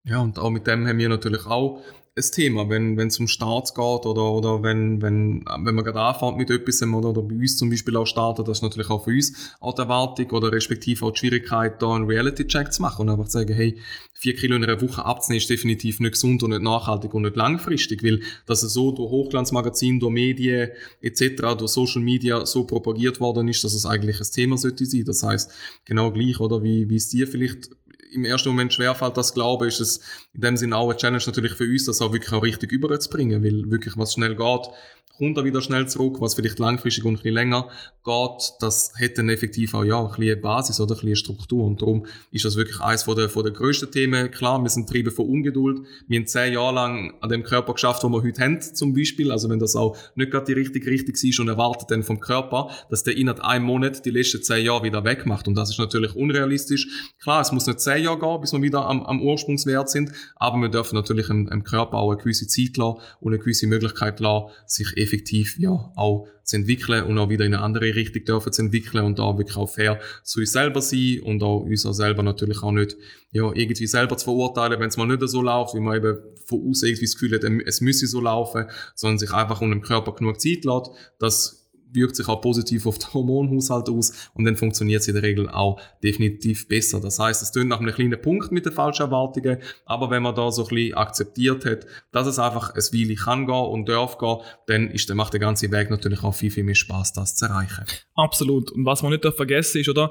Ja, 0.04 0.20
und 0.20 0.38
auch 0.38 0.50
mit 0.50 0.66
dem 0.66 0.86
haben 0.86 0.98
wir 0.98 1.08
natürlich 1.08 1.46
auch 1.46 1.82
ein 2.16 2.22
Thema, 2.31 2.69
wenn 2.69 2.96
es 2.96 3.19
um 3.19 3.26
Starts 3.26 3.75
geht 3.75 3.82
oder, 3.82 4.31
oder 4.31 4.62
wenn, 4.62 5.02
wenn, 5.02 5.44
wenn 5.44 5.75
man 5.75 5.84
gerade 5.84 6.00
anfängt 6.00 6.37
mit 6.37 6.49
etwas 6.49 6.81
oder, 6.81 7.08
oder 7.08 7.22
bei 7.22 7.34
uns 7.34 7.56
zum 7.56 7.70
Beispiel 7.70 7.96
auch 7.96 8.06
startet, 8.06 8.46
das 8.46 8.58
ist 8.58 8.62
natürlich 8.62 8.88
auch 8.88 9.02
für 9.02 9.11
uns 9.11 9.32
auch 9.58 9.75
die 9.75 9.82
Erwartung 9.82 10.31
oder 10.31 10.52
respektive 10.52 11.05
auch 11.05 11.11
die 11.11 11.19
Schwierigkeit, 11.19 11.82
da 11.82 11.93
einen 11.93 12.06
Reality-Check 12.06 12.72
zu 12.72 12.82
machen 12.82 13.02
und 13.02 13.11
einfach 13.11 13.25
zu 13.25 13.38
sagen, 13.38 13.52
hey, 13.52 13.78
vier 14.12 14.37
Kilo 14.37 14.55
in 14.55 14.62
einer 14.62 14.81
Woche 14.81 15.05
abzunehmen 15.05 15.40
ist 15.40 15.50
definitiv 15.50 15.99
nicht 15.99 16.12
gesund 16.12 16.44
und 16.44 16.50
nicht 16.50 16.62
nachhaltig 16.62 17.12
und 17.14 17.22
nicht 17.22 17.34
langfristig, 17.34 18.05
weil 18.05 18.20
das 18.46 18.60
so 18.60 18.93
durch 18.93 19.10
Hochglanzmagazin, 19.10 19.99
durch 19.99 20.12
Medien 20.12 20.70
etc., 21.02 21.56
durch 21.58 21.72
Social 21.72 22.00
Media 22.00 22.46
so 22.46 22.62
propagiert 22.64 23.19
worden 23.19 23.49
ist, 23.49 23.64
dass 23.64 23.75
es 23.75 23.87
eigentlich 23.87 24.20
ein 24.20 24.26
Thema 24.32 24.56
sollte 24.56 24.87
sein. 24.87 25.05
Das 25.05 25.25
heißt 25.25 25.50
genau 25.84 26.12
gleich, 26.12 26.38
oder 26.38 26.62
wie, 26.62 26.88
wie 26.88 26.96
es 26.96 27.08
dir 27.08 27.26
vielleicht 27.26 27.70
im 28.14 28.25
ersten 28.25 28.49
Moment 28.49 28.72
schwerfällt, 28.72 29.16
das 29.16 29.34
Glauben, 29.34 29.69
ist 29.69 29.81
es 29.81 30.00
in 30.34 30.40
dem 30.40 30.56
Sinne 30.56 30.76
auch 30.76 30.88
eine 30.88 30.96
Challenge 30.96 31.22
natürlich 31.26 31.55
für 31.55 31.64
uns, 31.64 31.84
das 31.84 32.00
auch 32.00 32.12
wirklich 32.12 32.32
auch 32.32 32.43
richtig 32.43 32.72
überzubringen, 32.72 33.43
weil 33.43 33.70
wirklich 33.70 33.96
was 33.96 34.14
schnell 34.14 34.37
geht, 34.37 34.69
kommt 35.16 35.38
er 35.38 35.44
wieder 35.44 35.60
schnell 35.60 35.86
zurück, 35.88 36.20
was 36.20 36.34
vielleicht 36.34 36.58
langfristig 36.58 37.04
und 37.04 37.12
ein 37.12 37.16
bisschen 37.16 37.34
länger 37.34 37.68
geht, 38.04 38.52
das 38.60 38.92
hätte 38.96 39.16
dann 39.16 39.30
effektiv 39.30 39.72
auch 39.74 39.84
ja, 39.84 40.04
ein 40.04 40.10
bisschen 40.14 40.40
Basis 40.40 40.80
oder 40.80 40.94
ein 40.94 41.00
bisschen 41.00 41.16
Struktur. 41.16 41.64
Und 41.64 41.80
darum 41.80 42.06
ist 42.30 42.44
das 42.44 42.56
wirklich 42.56 42.80
eines 42.80 43.04
von 43.04 43.16
der, 43.16 43.28
von 43.28 43.44
der 43.44 43.52
grössten 43.52 43.90
Themen. 43.90 44.30
Klar, 44.30 44.62
wir 44.62 44.69
sind 44.69 44.88
Triebe 44.88 45.10
von 45.10 45.26
Ungeduld. 45.26 45.81
Wir 46.06 46.19
haben 46.19 46.26
zehn 46.26 46.52
Jahre 46.52 46.74
lang 46.74 47.14
an 47.20 47.31
dem 47.31 47.44
Körper 47.44 47.72
geschafft, 47.72 48.02
wo 48.05 48.08
wir 48.10 48.22
heute 48.22 48.43
haben, 48.43 48.60
zum 48.60 48.94
Beispiel. 48.94 49.32
Also 49.32 49.48
wenn 49.48 49.58
das 49.58 49.74
auch 49.74 49.96
nicht 50.17 50.31
gerade 50.31 50.46
die 50.46 50.52
richtige 50.52 50.90
Richtung 50.90 51.14
ist 51.14 51.40
und 51.40 51.48
erwartet 51.48 51.90
dann 51.90 52.02
vom 52.02 52.20
Körper, 52.20 52.70
dass 52.90 53.05
der 53.05 53.17
innerhalb 53.17 53.43
einem 53.43 53.64
Monat 53.64 54.05
die 54.05 54.10
letzten 54.10 54.43
zehn 54.43 54.67
Jahre 54.67 54.84
wieder 54.84 55.05
wegmacht. 55.05 55.48
Und 55.48 55.55
das 55.55 55.70
ist 55.70 55.79
natürlich 55.79 56.14
unrealistisch. 56.14 57.12
Klar, 57.22 57.40
es 57.40 57.52
muss 57.52 57.67
nicht 57.67 57.81
zehn 57.81 58.05
Jahre 58.05 58.19
gehen, 58.19 58.40
bis 58.40 58.52
wir 58.52 58.60
wieder 58.60 58.84
am, 58.86 59.02
am 59.06 59.22
Ursprungswert 59.22 59.88
sind, 59.88 60.12
aber 60.36 60.58
wir 60.58 60.69
dürfen 60.69 60.96
natürlich 60.96 61.29
dem 61.29 61.64
Körper 61.64 61.96
auch 61.96 62.10
eine 62.10 62.20
gewisse 62.20 62.46
Zeit 62.46 62.76
lassen 62.76 62.98
und 63.20 63.32
eine 63.32 63.38
gewisse 63.38 63.67
Möglichkeit 63.67 64.20
lassen, 64.20 64.48
sich 64.67 64.94
effektiv 64.96 65.58
ja 65.58 65.93
auch 65.96 66.27
zu 66.43 66.56
entwickeln 66.56 67.05
und 67.05 67.19
auch 67.19 67.29
wieder 67.29 67.44
in 67.44 67.55
eine 67.55 67.63
andere 67.63 67.94
Richtung 67.94 68.24
dürfen 68.24 68.53
zu 68.53 68.63
entwickeln 68.63 69.05
und 69.05 69.19
da 69.19 69.36
wirklich 69.39 69.56
auch 69.56 69.69
fair 69.69 70.01
zu 70.22 70.41
uns 70.41 70.53
selber 70.53 70.82
sein 70.82 71.20
und 71.24 71.43
auch 71.43 71.60
uns 71.60 71.86
auch 71.86 71.93
selber 71.93 72.22
natürlich 72.22 72.63
auch 72.63 72.72
nicht 72.72 72.96
ja, 73.31 73.51
irgendwie 73.53 73.86
selber 73.86 74.17
zu 74.17 74.24
verurteilen, 74.24 74.79
wenn 74.79 74.89
es 74.89 74.96
mal 74.96 75.06
nicht 75.06 75.27
so 75.29 75.43
läuft, 75.43 75.74
wie 75.74 75.81
man 75.81 75.96
eben 75.96 76.19
von 76.44 76.70
außen 76.70 76.89
irgendwie 76.89 77.06
das 77.06 77.15
Gefühl 77.15 77.34
hat, 77.34 77.44
es 77.67 77.81
müsse 77.81 78.06
so 78.06 78.20
laufen, 78.20 78.67
sondern 78.94 79.19
sich 79.19 79.32
einfach 79.32 79.60
um 79.60 79.70
dem 79.70 79.81
Körper 79.82 80.15
genug 80.15 80.41
Zeit 80.41 80.65
lässt, 80.65 80.91
dass 81.19 81.63
wirkt 81.94 82.17
sich 82.17 82.29
auch 82.29 82.41
positiv 82.41 82.86
auf 82.86 82.98
den 82.98 83.13
Hormonhaushalt 83.15 83.89
aus 83.89 84.31
und 84.34 84.44
dann 84.44 84.56
funktioniert 84.56 85.03
es 85.03 85.08
in 85.08 85.15
der 85.15 85.22
Regel 85.22 85.48
auch 85.48 85.81
definitiv 86.03 86.69
besser. 86.69 87.01
Das 87.01 87.19
heißt, 87.19 87.43
es 87.43 87.53
tönt 87.53 87.69
nach 87.69 87.81
einem 87.81 87.94
kleinen 87.94 88.20
Punkt 88.20 88.53
mit 88.53 88.67
den 88.67 88.72
falschen 88.72 89.03
Erwartungen, 89.03 89.58
aber 89.86 90.10
wenn 90.10 90.22
man 90.22 90.34
da 90.34 90.51
so 90.51 90.63
ein 90.63 90.69
bisschen 90.69 90.94
akzeptiert 90.94 91.65
hat, 91.65 91.86
dass 92.13 92.27
es 92.27 92.39
einfach 92.39 92.74
ein 92.74 92.82
Weile 92.82 93.15
kann 93.15 93.46
gehen 93.46 93.55
und 93.55 93.89
darf 93.89 94.19
gehen, 94.19 94.39
dann 94.67 94.91
ist, 94.91 95.08
dann 95.08 95.17
macht 95.17 95.32
der 95.32 95.41
ganze 95.41 95.70
Weg 95.70 95.91
natürlich 95.91 96.22
auch 96.22 96.34
viel, 96.34 96.51
viel 96.51 96.65
mehr 96.65 96.74
Spaß, 96.74 97.13
das 97.13 97.36
zu 97.36 97.46
erreichen. 97.46 97.84
Absolut. 98.15 98.70
Und 98.70 98.84
was 98.84 99.03
man 99.03 99.13
nicht 99.13 99.24
vergessen 99.24 99.81
ist, 99.81 99.89
oder? 99.89 100.10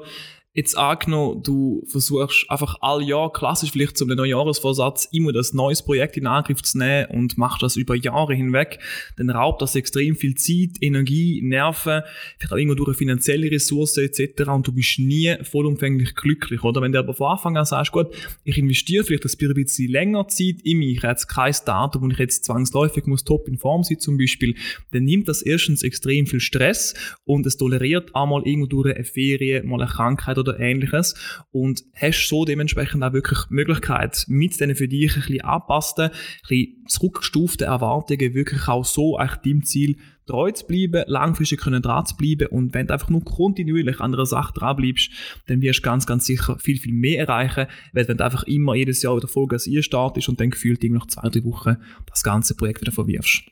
Jetzt 0.54 0.78
angenommen, 0.78 1.42
du 1.42 1.82
versuchst 1.86 2.46
einfach 2.48 2.76
all 2.80 3.02
Jahr 3.02 3.32
klassisch 3.32 3.72
vielleicht 3.72 3.98
zum 3.98 4.08
Neujahresvorsatz 4.08 5.08
immer 5.10 5.32
das 5.32 5.52
neues 5.52 5.82
Projekt 5.82 6.16
in 6.16 6.28
Angriff 6.28 6.62
zu 6.62 6.78
nehmen 6.78 7.06
und 7.06 7.36
machst 7.36 7.60
das 7.60 7.74
über 7.74 7.96
Jahre 7.96 8.34
hinweg, 8.34 8.78
dann 9.16 9.30
raubt 9.30 9.62
das 9.62 9.74
extrem 9.74 10.14
viel 10.14 10.36
Zeit, 10.36 10.80
Energie, 10.80 11.42
Nerven, 11.42 12.02
vielleicht 12.38 12.52
auch 12.52 12.56
irgendwo 12.56 12.76
durch 12.76 12.96
finanzielle 12.96 13.50
Ressourcen 13.50 14.04
etc. 14.04 14.48
und 14.48 14.68
du 14.68 14.72
bist 14.72 15.00
nie 15.00 15.34
vollumfänglich 15.42 16.14
glücklich, 16.14 16.62
oder? 16.62 16.80
Wenn 16.80 16.92
du 16.92 17.00
aber 17.00 17.14
von 17.14 17.32
Anfang 17.32 17.56
an 17.56 17.64
sagst, 17.64 17.90
gut, 17.90 18.14
ich 18.44 18.56
investiere 18.56 19.02
vielleicht 19.02 19.24
ein 19.24 19.54
bisschen 19.54 19.90
länger 19.90 20.28
Zeit 20.28 20.60
in 20.62 20.78
mich, 20.78 20.98
ich 20.98 21.02
habe 21.02 21.14
jetzt 21.14 21.26
kein 21.26 21.54
Datum, 21.66 22.02
wo 22.02 22.08
ich 22.08 22.18
jetzt 22.18 22.44
zwangsläufig 22.44 23.06
muss 23.06 23.24
top 23.24 23.48
in 23.48 23.58
Form 23.58 23.82
sein 23.82 23.98
zum 23.98 24.18
Beispiel, 24.18 24.54
dann 24.92 25.02
nimmt 25.02 25.26
das 25.26 25.42
erstens 25.42 25.82
extrem 25.82 26.28
viel 26.28 26.38
Stress 26.38 26.94
und 27.24 27.44
es 27.44 27.56
toleriert 27.56 28.14
einmal 28.14 28.46
irgendwo 28.46 28.68
durch 28.68 28.94
eine 28.94 29.04
Ferien, 29.04 29.66
mal 29.66 29.80
eine 29.80 29.90
Krankheit 29.90 30.43
oder 30.48 30.60
ähnliches 30.60 31.14
und 31.52 31.82
hast 31.94 32.28
so 32.28 32.44
dementsprechend 32.44 33.02
auch 33.02 33.12
wirklich 33.12 33.38
die 33.48 33.54
Möglichkeit, 33.54 34.24
mit 34.28 34.52
diesen 34.52 34.74
für 34.74 34.88
dich 34.88 35.14
ein 35.14 35.20
bisschen 35.20 35.40
angepassten, 35.42 36.04
ein 36.04 36.10
bisschen 36.48 36.86
zurückgestuften 36.86 37.66
Erwartungen 37.66 38.34
wirklich 38.34 38.68
auch 38.68 38.84
so 38.84 39.16
eigentlich 39.16 39.40
deinem 39.42 39.64
Ziel 39.64 39.96
treu 40.26 40.50
zu 40.52 40.66
bleiben, 40.66 41.04
langfristig 41.06 41.60
können 41.60 41.82
dran 41.82 42.06
zu 42.06 42.16
bleiben 42.16 42.48
und 42.48 42.74
wenn 42.74 42.86
du 42.86 42.94
einfach 42.94 43.10
nur 43.10 43.24
kontinuierlich 43.24 44.00
an 44.00 44.14
einer 44.14 44.26
Sache 44.26 44.54
dran 44.54 44.76
bleibst, 44.76 45.10
dann 45.46 45.60
wirst 45.60 45.80
du 45.80 45.82
ganz, 45.82 46.06
ganz 46.06 46.26
sicher 46.26 46.58
viel, 46.58 46.78
viel 46.78 46.94
mehr 46.94 47.20
erreichen, 47.20 47.66
weil 47.92 48.08
wenn 48.08 48.16
du 48.16 48.24
einfach 48.24 48.44
immer 48.44 48.74
jedes 48.74 49.02
Jahr 49.02 49.16
wieder 49.16 49.28
Vollgas 49.28 49.68
startest 49.80 50.28
und 50.28 50.40
dann 50.40 50.50
gefühlt 50.50 50.82
nach 50.84 51.06
zwei, 51.06 51.28
drei 51.28 51.44
Wochen 51.44 51.76
das 52.06 52.22
ganze 52.22 52.54
Projekt 52.54 52.80
wieder 52.80 52.92
verwirfst. 52.92 53.44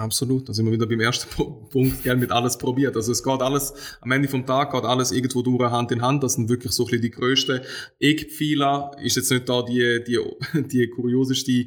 Absolut, 0.00 0.48
da 0.48 0.54
sind 0.54 0.64
wir 0.64 0.72
wieder 0.72 0.86
beim 0.86 1.00
ersten 1.00 1.28
Punkt, 1.70 2.02
gern 2.02 2.18
mit 2.18 2.32
alles 2.32 2.56
probiert. 2.56 2.96
Also 2.96 3.12
es 3.12 3.22
geht 3.22 3.42
alles, 3.42 3.74
am 4.00 4.10
Ende 4.12 4.28
vom 4.28 4.46
Tag 4.46 4.72
geht 4.72 4.84
alles 4.84 5.12
irgendwo 5.12 5.42
durch 5.42 5.70
Hand 5.70 5.92
in 5.92 6.00
Hand. 6.00 6.22
Das 6.22 6.34
sind 6.34 6.48
wirklich 6.48 6.72
so 6.72 6.84
ein 6.84 6.86
bisschen 6.86 7.02
die 7.02 7.10
größten 7.10 7.60
Eckpfeiler. 7.98 8.92
Ist 9.02 9.16
jetzt 9.16 9.30
nicht 9.30 9.46
da 9.46 9.60
die, 9.62 10.02
die, 10.06 10.18
die 10.62 10.88
kurioseste 10.88 11.66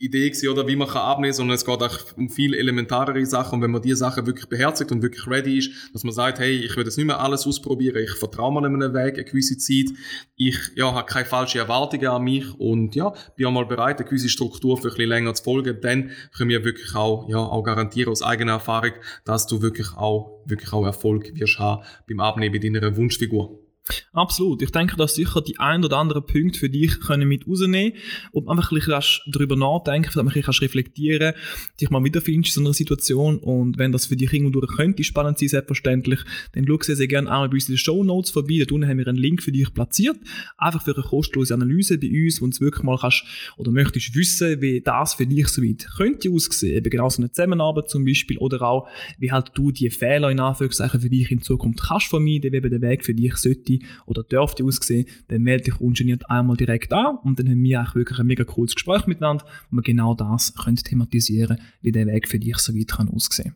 Idee 0.00 0.30
gewesen, 0.30 0.48
oder 0.48 0.66
wie 0.66 0.76
man 0.76 0.88
kann 0.88 1.02
abnehmen, 1.02 1.34
sondern 1.34 1.54
es 1.54 1.64
geht 1.66 1.82
auch 1.82 1.98
um 2.16 2.30
viel 2.30 2.54
elementarere 2.54 3.24
Sachen. 3.26 3.56
Und 3.56 3.62
wenn 3.62 3.70
man 3.70 3.82
die 3.82 3.94
Sachen 3.94 4.26
wirklich 4.26 4.48
beherzigt 4.48 4.90
und 4.92 5.02
wirklich 5.02 5.26
ready 5.26 5.58
ist, 5.58 5.70
dass 5.92 6.04
man 6.04 6.14
sagt, 6.14 6.38
hey, 6.38 6.56
ich 6.56 6.74
will 6.74 6.84
das 6.84 6.96
nicht 6.96 7.06
mehr 7.06 7.20
alles 7.20 7.46
ausprobieren, 7.46 8.02
ich 8.02 8.12
vertraue 8.12 8.52
mal 8.52 8.64
einem 8.64 8.94
Weg 8.94 9.14
eine 9.14 9.24
gewisse 9.24 9.58
Zeit, 9.58 9.94
ich 10.36 10.58
ja, 10.74 10.94
habe 10.94 11.06
keine 11.06 11.26
falschen 11.26 11.58
Erwartungen 11.58 12.06
an 12.06 12.22
mich 12.22 12.46
und 12.58 12.94
ja, 12.94 13.12
bin 13.36 13.46
auch 13.46 13.52
mal 13.52 13.66
bereit, 13.66 13.98
eine 13.98 14.08
gewisse 14.08 14.30
Struktur 14.30 14.78
für 14.78 14.88
ein 14.88 14.94
bisschen 14.94 15.08
länger 15.10 15.34
zu 15.34 15.44
folgen, 15.44 15.78
dann 15.82 16.12
können 16.34 16.48
wir 16.48 16.64
wirklich 16.64 16.94
auch, 16.94 17.28
ja, 17.28 17.36
auch 17.36 17.62
garantieren 17.62 18.10
aus 18.10 18.22
eigener 18.22 18.52
Erfahrung, 18.52 18.92
dass 19.26 19.46
du 19.46 19.60
wirklich 19.60 19.94
auch, 19.96 20.42
wirklich 20.46 20.72
auch 20.72 20.86
Erfolg 20.86 21.34
wirst 21.34 21.58
haben 21.58 21.84
beim 22.08 22.20
Abnehmen 22.20 22.58
deiner 22.58 22.96
Wunschfigur. 22.96 23.69
Absolut. 24.12 24.62
Ich 24.62 24.70
denke, 24.70 24.96
dass 24.96 25.14
sicher 25.14 25.40
die 25.40 25.58
ein 25.58 25.84
oder 25.84 25.98
anderen 25.98 26.24
Punkte 26.24 26.58
für 26.58 26.70
dich 26.70 27.00
können 27.00 27.28
mit 27.28 27.46
rausnehmen 27.46 27.92
und 28.32 28.48
einfach 28.48 28.72
ein 28.72 28.76
bisschen 28.76 29.02
darüber 29.32 29.56
nachdenken, 29.56 30.10
damit 30.14 30.34
du 30.34 30.42
kannst 30.42 30.62
reflektieren, 30.62 31.34
dich 31.80 31.90
mal 31.90 32.02
wiederfindest 32.02 32.56
in 32.56 32.64
so 32.64 32.68
einer 32.68 32.74
Situation 32.74 33.38
und 33.38 33.78
wenn 33.78 33.92
das 33.92 34.06
für 34.06 34.16
dich 34.16 34.32
irgendwo 34.32 34.60
durch 34.60 34.76
könnte 34.76 35.04
spannend 35.04 35.38
sein, 35.38 35.48
selbstverständlich, 35.48 36.20
dann 36.52 36.66
schau 36.66 36.78
sehr, 36.80 36.96
sehr 36.96 37.08
gerne 37.08 37.30
einmal 37.30 37.48
bei 37.48 37.54
uns 37.54 37.68
in 37.68 37.74
den 37.74 37.78
Show 37.78 38.04
Notes 38.04 38.30
vorbei. 38.30 38.64
Da 38.66 38.74
unten 38.74 38.88
haben 38.88 38.98
wir 38.98 39.06
einen 39.06 39.18
Link 39.18 39.42
für 39.42 39.52
dich 39.52 39.72
platziert, 39.72 40.16
einfach 40.56 40.82
für 40.82 40.94
eine 40.94 41.02
kostenlose 41.02 41.54
Analyse 41.54 41.98
bei 41.98 42.08
uns, 42.08 42.40
wo 42.40 42.46
du 42.46 42.60
wirklich 42.60 42.84
mal 42.84 42.98
kannst 42.98 43.24
oder 43.56 43.70
möchtest 43.70 44.14
wissen, 44.14 44.60
wie 44.60 44.80
das 44.80 45.14
für 45.14 45.26
dich 45.26 45.48
so 45.48 45.62
weit 45.62 45.86
könnte 45.96 46.30
aussehen. 46.30 46.76
Eben 46.76 46.90
genau 46.90 47.08
so 47.08 47.22
eine 47.22 47.32
Zusammenarbeit 47.32 47.88
zum 47.88 48.04
Beispiel 48.04 48.38
oder 48.38 48.62
auch, 48.62 48.88
wie 49.18 49.32
halt 49.32 49.50
du 49.54 49.70
die 49.70 49.90
Fehler 49.90 50.30
in 50.30 50.40
Anführungszeichen 50.40 51.00
für 51.00 51.10
dich 51.10 51.30
in 51.30 51.42
Zukunft 51.42 51.82
kannst 51.82 52.06
vermeiden, 52.06 52.52
wie 52.52 52.56
eben 52.56 52.70
der 52.70 52.80
Weg 52.80 53.04
für 53.04 53.14
dich 53.14 53.36
sollte 53.36 53.79
oder 54.06 54.22
dürfte 54.22 54.64
aussehen, 54.64 55.06
dann 55.28 55.42
melde 55.42 55.64
dich 55.64 55.80
ungeniert 55.80 56.28
einmal 56.30 56.56
direkt 56.56 56.92
an 56.92 57.18
und 57.22 57.38
dann 57.38 57.48
haben 57.48 57.62
wir 57.62 57.82
auch 57.82 57.94
wirklich 57.94 58.18
ein 58.18 58.26
mega 58.26 58.44
cooles 58.44 58.74
Gespräch 58.74 59.06
miteinander, 59.06 59.44
wo 59.70 59.76
wir 59.76 59.82
genau 59.82 60.14
das 60.14 60.54
können 60.54 60.76
thematisieren 60.76 61.58
wie 61.80 61.92
der 61.92 62.06
Weg 62.06 62.28
für 62.28 62.38
dich 62.38 62.58
so 62.58 62.74
weit 62.74 62.88
kann 62.88 63.08
aussehen 63.08 63.54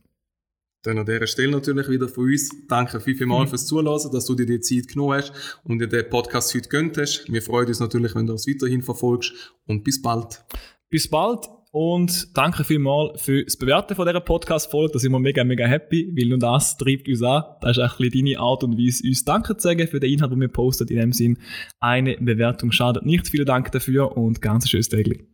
dann 0.85 0.99
an 0.99 1.07
dieser 1.07 1.27
Stelle 1.27 1.53
natürlich 1.53 1.89
wieder 1.89 2.09
von 2.09 2.25
uns. 2.25 2.51
Danke 2.69 3.01
viel, 3.01 3.17
viel 3.17 3.27
mal 3.27 3.45
mhm. 3.45 3.49
fürs 3.49 3.67
Zuhören, 3.67 4.13
dass 4.13 4.27
du 4.27 4.35
dir 4.35 4.47
die 4.47 4.61
Zeit 4.61 4.89
genommen 4.89 5.15
hast 5.15 5.33
und 5.65 5.79
dir 5.79 5.89
den 5.89 6.09
Podcast 6.09 6.55
heute 6.55 6.69
gönnt 6.69 6.99
hast. 6.99 7.25
Wir 7.29 7.43
freuen 7.43 7.69
uns 7.69 7.81
natürlich, 7.81 8.15
wenn 8.15 8.27
du 8.27 8.33
uns 8.33 8.47
weiterhin 8.47 8.83
verfolgst 8.83 9.33
und 9.67 9.83
bis 9.83 10.01
bald. 10.01 10.45
Bis 10.91 11.09
bald. 11.09 11.49
Und 11.75 12.29
danke 12.37 12.63
vielmals 12.63 13.21
für 13.21 13.43
das 13.43 13.57
Bewerten 13.57 13.97
von 13.97 14.07
dieser 14.07 14.21
Podcast-Folge. 14.21 14.93
Da 14.93 14.99
sind 15.01 15.11
wir 15.11 15.19
mega, 15.19 15.43
mega 15.43 15.67
happy, 15.67 16.09
weil 16.17 16.29
nur 16.29 16.39
das 16.39 16.77
treibt 16.77 17.09
uns 17.09 17.21
an. 17.21 17.43
Das 17.63 17.77
ist 17.77 17.83
ein 17.83 17.91
bisschen 17.99 18.27
deine 18.27 18.39
Art 18.39 18.63
und 18.63 18.79
Weise, 18.79 19.03
uns 19.05 19.25
Danke 19.25 19.57
zu 19.57 19.63
sagen 19.65 19.89
für 19.89 19.99
den 19.99 20.13
Inhalt, 20.13 20.31
den 20.31 20.41
wir 20.41 20.47
postet. 20.47 20.93
In 20.93 20.99
dem 20.99 21.13
Sinn, 21.13 21.37
eine 21.81 22.17
Bewertung 22.21 22.71
schadet 22.71 23.05
nicht. 23.05 23.27
Vielen 23.27 23.47
Dank 23.47 23.73
dafür 23.73 24.17
und 24.17 24.41
ganz 24.41 24.69
schönes 24.69 24.89
Tag. 24.89 25.34